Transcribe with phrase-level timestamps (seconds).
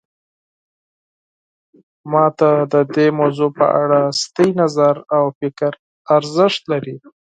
[2.11, 5.79] ما ته د دې موضوع په اړه ستاسو نظر او فکر ډیر
[6.15, 6.95] ارزښت لري